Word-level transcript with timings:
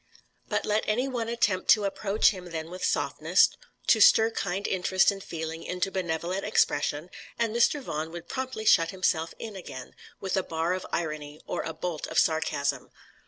But 0.49 0.65
let 0.65 0.83
any 0.87 1.07
one 1.07 1.29
attempt 1.29 1.69
to 1.75 1.83
approach 1.85 2.31
him 2.31 2.45
then 2.45 2.71
with 2.71 2.83
softness, 2.83 3.49
to 3.85 4.01
stir 4.01 4.31
kind 4.31 4.67
interest 4.67 5.11
and 5.11 5.23
feeling 5.23 5.61
into 5.63 5.91
benevolent 5.91 6.43
expression, 6.43 7.11
and 7.37 7.55
Mr. 7.55 7.79
Vaughan 7.83 8.11
would 8.11 8.27
promptly 8.27 8.65
shut 8.65 8.89
himself 8.89 9.35
in 9.37 9.55
again, 9.55 9.93
with 10.19 10.35
a 10.35 10.41
bar 10.41 10.73
of 10.73 10.87
irony, 10.91 11.39
or 11.45 11.61
a 11.61 11.71
bolt 11.75 12.07
of 12.07 12.17
sarcasm. 12.17 12.89